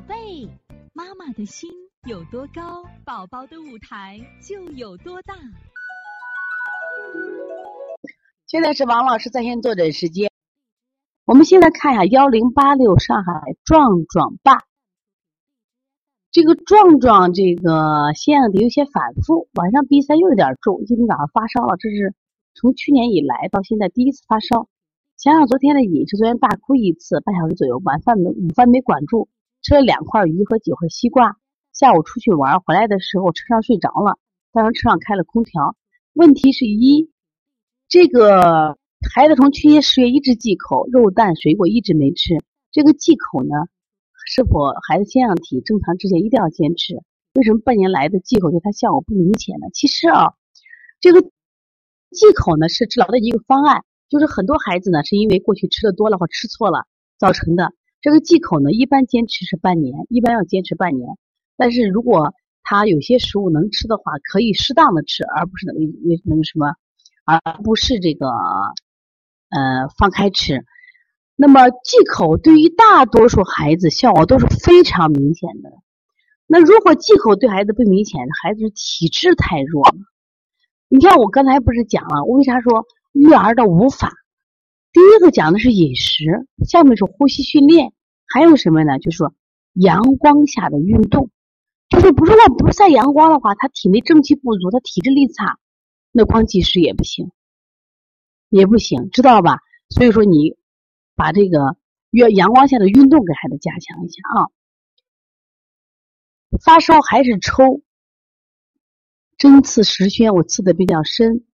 [0.00, 0.48] 宝贝，
[0.94, 1.70] 妈妈的心
[2.08, 5.34] 有多高，宝宝的舞台就有多大。
[8.46, 10.30] 现在是王老师在线坐诊时间。
[11.26, 14.62] 我们现在看一下幺零八六上海壮壮爸，
[16.30, 22.14] 这个壮壮这个腺样体有些反复，晚上鼻塞又有点重，今天早上发烧了，这是
[22.54, 24.66] 从去年以来到现在第一次发烧。
[25.18, 29.28] 想想昨天的饮食，昨天大哭一次，半小时左右，晚饭没午饭没管住，
[29.62, 31.36] 吃了两块鱼和几块西瓜。
[31.72, 34.18] 下午出去玩回来的时候，车上睡着了，
[34.52, 35.76] 当时车上开了空调。
[36.12, 37.10] 问题是一，
[37.88, 38.76] 这个
[39.14, 42.34] 孩子从去年十月一直忌口，肉蛋水果一直没吃。
[42.72, 43.54] 这个忌口呢，
[44.26, 46.94] 是否孩子腺样体正常之前一定要坚持？
[47.34, 49.68] 为什么半年来的忌口对他效果不明显呢？
[49.72, 50.34] 其实啊，
[51.00, 53.84] 这个忌口呢是治疗的一个方案。
[54.08, 57.72] 就是很多孩子呢，是因为过去吃的多了或吃错了造成的。
[58.00, 61.08] 这个忌口呢，一般坚持是半年，一般要坚持半年。
[61.56, 66.74] 但是如果他有些食物能吃的话，可以适当的吃，而不是那那那个什么，
[67.24, 70.64] 而不是这个呃放开吃。
[71.36, 75.70] 那么忌口对于大多数孩子效果都是非常明显的。
[76.46, 79.94] 那如果忌口对孩子不明显，孩子体质太弱了。
[80.88, 82.86] 你看我刚才不是讲了，为啥说？
[83.12, 84.12] 育儿的五法，
[84.92, 87.92] 第一个讲的是饮食，下面是呼吸训练，
[88.26, 88.98] 还有什么呢？
[88.98, 89.32] 就是说
[89.72, 91.30] 阳光下的运动，
[91.88, 95.58] 就是不如果不晒阳光的话，他体内正气不足，他体质力差，
[96.10, 97.30] 那光计时也不行，
[98.48, 99.58] 也不行，知道吧？
[99.90, 100.56] 所以说你
[101.14, 101.76] 把这个
[102.10, 104.50] 阳阳光下的运动给孩子加强一下啊。
[106.64, 107.80] 发烧还是抽，
[109.38, 111.44] 针刺十宣，我刺的比较深。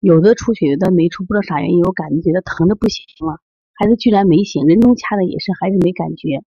[0.00, 1.82] 有的出血，有的没出，不知道啥原因。
[1.82, 3.40] 我感觉觉得疼的不行了，
[3.74, 6.44] 孩子居然没醒，人中掐的也是，还是没感觉。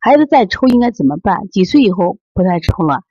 [0.00, 1.48] 孩子再抽应该怎么办？
[1.48, 3.02] 几岁以后不再抽了？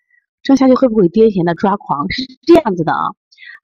[0.41, 2.09] 这样下去会不会癫痫的抓狂？
[2.09, 3.13] 是这样子的啊。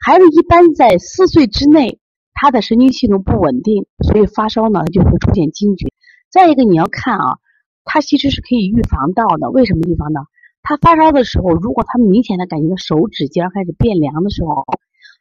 [0.05, 1.99] 孩子一般在四岁之内，
[2.33, 5.88] 他的神经系统不稳定，所以发烧呢就会出现惊厥。
[6.29, 7.39] 再一个你要看啊，
[7.85, 9.49] 他其实是可以预防到的。
[9.49, 10.27] 为什么预防到？
[10.61, 14.63] 他发烧的时候，如果他明显的感觉到手指尖开始变凉的时候。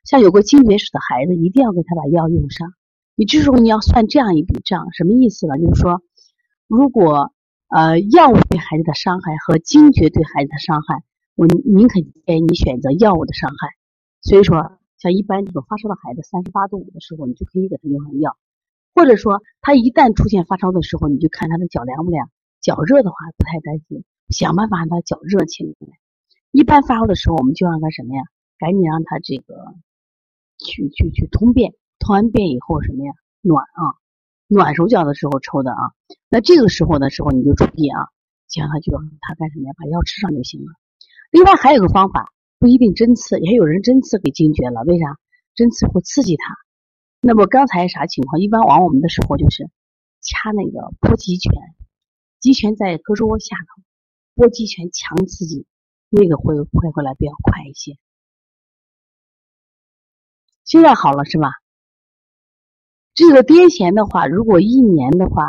[0.04, 2.68] 像有过惊厥史的孩子，一定要给他把药用上。
[3.14, 5.58] 你这时候你要算这样一笔账，什么意思呢？
[5.58, 6.02] 就是说，
[6.66, 7.32] 如果
[7.68, 11.04] 呃药物对孩子的伤害和惊厥对孩子的伤害，
[11.36, 13.68] 我宁可建议你选择药物的伤害。
[14.22, 18.36] 所以说，像一般这种发烧的孩子，三十八度五的时候，你就可以给他用上药。
[18.94, 22.28] 或者说，他一旦出现发烧的时候，你就看他的脚凉不凉。
[22.60, 25.74] 脚热的话不太担心，想办法让他脚热起来。
[26.50, 28.22] 一般发烧的时候，我们就让他什么呀？
[28.58, 29.74] 赶紧让他这个。
[30.64, 33.12] 去去去通便，通完便以后什么呀？
[33.40, 33.98] 暖啊，
[34.46, 35.92] 暖手脚的时候抽的啊。
[36.28, 38.08] 那这个时候的时候你就注意啊，
[38.56, 39.72] 让他就他干什么呀？
[39.76, 40.72] 把药吃上就行了。
[41.30, 44.82] 另外还有个方法，不一定针刺，也有人针刺给惊厥了。
[44.84, 45.18] 为啥？
[45.54, 46.54] 针刺会刺激他。
[47.20, 48.40] 那么刚才啥情况？
[48.40, 49.70] 一般往我们的时候就是
[50.20, 51.52] 掐那个拨极拳，
[52.40, 53.82] 极拳在胳肢窝下头，
[54.34, 55.66] 拨极拳强刺激，
[56.10, 57.96] 那个会会回来比较快一些。
[60.72, 61.50] 现在好了是吧？
[63.12, 65.44] 这个癫痫的话，如果一年的话，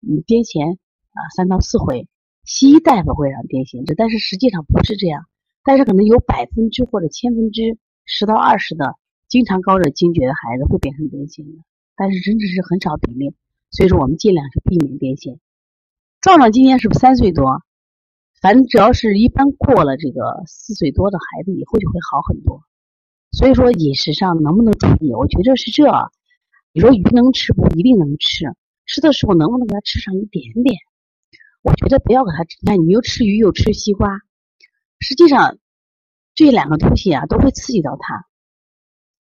[0.00, 0.78] 嗯，癫痫
[1.10, 2.06] 啊三到四回，
[2.44, 5.26] 西医大夫会让癫痫治，但是实际上不是这样。
[5.64, 8.94] 但是可能有百分之或者千分之十到二十的
[9.26, 11.64] 经常高热惊厥的孩子会变成癫痫的，
[11.96, 13.34] 但是真的是很少比例。
[13.72, 15.40] 所以说我们尽量是避免癫痫。
[16.20, 17.58] 壮壮今年是不是三岁多？
[18.40, 22.62] 反正只要是一般过了这个四岁多的孩子以后就会好很多。
[23.36, 25.12] 所以说饮食上能不能注意？
[25.12, 25.84] 我觉得是这。
[26.72, 28.46] 你说鱼能吃不一定能吃，
[28.86, 30.76] 吃的时候能不能给他吃上一点点？
[31.62, 32.44] 我觉得不要给他。
[32.62, 34.08] 你看，你又吃鱼又吃西瓜，
[35.00, 35.58] 实际上
[36.34, 38.26] 这两个东西啊都会刺激到他。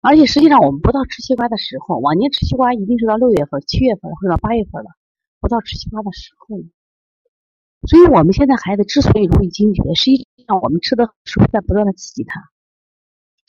[0.01, 4.89] 而且实际上我们不到吃西瓜的时候，往年吃西瓜一定是到六月份、七月份或者到八月份了，
[5.39, 6.57] 不到吃西瓜的时候。
[7.87, 12.41] 所以我们现在孩子之所以容易惊厥，实际上我们吃的时候在不断的刺激他。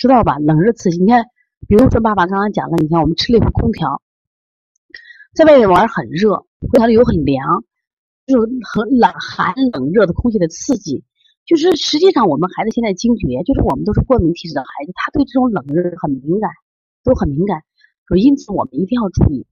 [0.02, 0.36] 知道吧？
[0.40, 1.26] 冷热刺激，你看，
[1.68, 4.02] 比如说爸爸刚刚讲了，你看我们吃了一会空调，
[5.32, 7.62] 在外面玩很热，空调里又很凉，
[8.26, 11.04] 就是很冷寒冷热的空气的刺激，
[11.46, 16.50] 就是实际上我们孩子现在惊厥，就是我们都是过敏体质的孩子，他对这种冷热很敏感，
[17.04, 17.62] 都很敏感，
[18.08, 19.46] 所以因此我们一定要注意，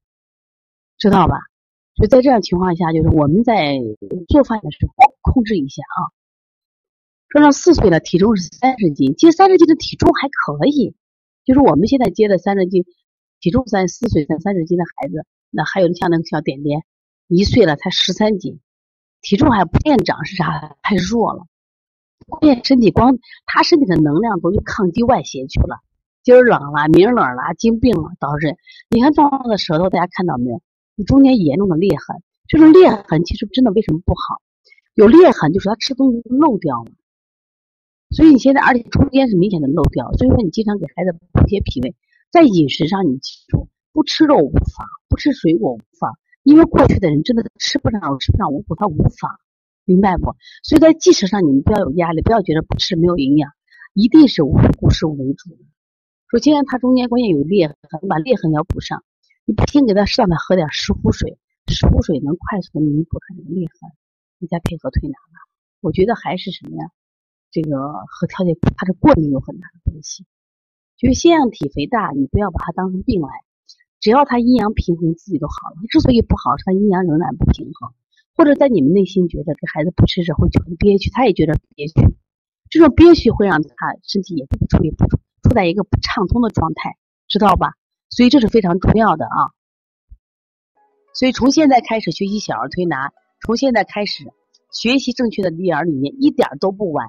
[0.99, 1.37] 知道吧？
[1.95, 3.79] 所以在这样情况下，就是我们在
[4.27, 6.11] 做饭的时候控制一下啊。
[7.31, 10.97] 说上四岁了，体重是三十斤，接三十斤的体重还可以，
[11.45, 12.85] 就是我们现在接的三十斤，
[13.39, 16.83] 体重三四岁才三十斤的孩子，那还有像那个小点点，
[17.29, 18.59] 一岁了才十三斤，
[19.23, 20.75] 体重还不见长，是啥？
[20.83, 21.47] 太弱了。
[22.27, 23.17] 关键身体光
[23.47, 25.79] 他身体的能量都去抗击外邪去了。
[26.25, 28.57] 今儿冷了，明儿冷了，经病了，导致
[28.91, 30.61] 你看壮壮的舌头，大家看到没有？
[30.97, 34.43] 你中间严重的裂痕，这种裂痕其实真的为什么不好？
[34.95, 36.91] 有裂痕就是他吃东西漏掉了。
[38.11, 41.95] 所以你现在，而且中间是明显的漏掉，所以说你经常给孩子补些脾胃，
[42.33, 49.39] 在饮食上你记住，不吃肉无妨，不吃水果无妨，因为过去的人真的吃不上，吃不上五谷，他无妨，
[49.85, 50.35] 明白不？
[50.65, 53.53] 所以在进食上你们不要有压力，不要觉得不吃没有营养，
[53.95, 55.57] 一定是五谷食物为主。
[56.33, 59.05] 首先，它中间关键有裂痕，把裂痕要补上，
[59.45, 63.93] 你不停给他适当的喝点石斛水，石斛水能快速的弥补他这个裂痕，
[64.39, 65.47] 你再配合推拿吧。
[65.81, 66.91] 我觉得还是什么呀？
[67.51, 70.25] 这个和调节它的过敏有很大的关系，
[70.97, 73.29] 就是腺样体肥大，你不要把它当成病来，
[73.99, 75.77] 只要它阴阳平衡，自己都好了。
[75.91, 77.93] 之所以不好，是它阴阳仍然不平衡，
[78.37, 81.95] 或者在你们内心觉得给孩子不吃时会觉得憋屈，他也觉得憋屈，
[82.71, 83.69] 这种憋屈会让他
[84.03, 85.19] 身体也处于不处
[85.55, 86.97] 在一个不畅通的状态，
[87.27, 87.75] 知道吧？
[88.11, 89.53] 所以这是非常重要的啊。
[91.13, 94.33] 所以从现在开始学习小儿推拿，从现在开始
[94.71, 97.09] 学习正确的育儿理念，一点都不晚。